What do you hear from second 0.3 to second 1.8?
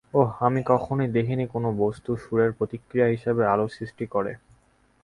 আমি কখনোই দেখিনি কোন